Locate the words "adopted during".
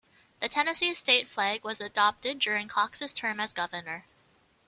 1.79-2.67